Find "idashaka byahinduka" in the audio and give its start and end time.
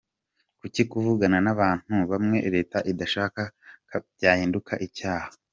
2.91-4.73